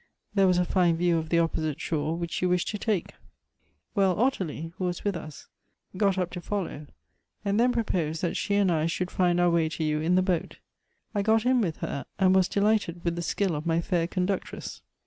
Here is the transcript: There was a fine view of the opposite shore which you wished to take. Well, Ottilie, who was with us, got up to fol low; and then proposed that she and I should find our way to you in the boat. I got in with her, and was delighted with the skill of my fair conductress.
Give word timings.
There 0.33 0.47
was 0.47 0.57
a 0.57 0.65
fine 0.65 0.97
view 0.97 1.19
of 1.19 1.29
the 1.29 1.37
opposite 1.37 1.79
shore 1.79 2.17
which 2.17 2.41
you 2.41 2.49
wished 2.49 2.69
to 2.69 2.79
take. 2.79 3.13
Well, 3.93 4.19
Ottilie, 4.19 4.73
who 4.79 4.85
was 4.85 5.03
with 5.03 5.15
us, 5.15 5.47
got 5.95 6.17
up 6.17 6.31
to 6.31 6.41
fol 6.41 6.63
low; 6.65 6.87
and 7.45 7.59
then 7.59 7.71
proposed 7.71 8.23
that 8.23 8.35
she 8.35 8.55
and 8.55 8.71
I 8.71 8.87
should 8.87 9.11
find 9.11 9.39
our 9.39 9.51
way 9.51 9.69
to 9.69 9.83
you 9.83 10.01
in 10.01 10.15
the 10.15 10.23
boat. 10.23 10.57
I 11.13 11.21
got 11.21 11.45
in 11.45 11.61
with 11.61 11.77
her, 11.85 12.07
and 12.17 12.33
was 12.33 12.47
delighted 12.47 13.03
with 13.05 13.15
the 13.15 13.21
skill 13.21 13.53
of 13.53 13.67
my 13.67 13.79
fair 13.79 14.07
conductress. 14.07 14.81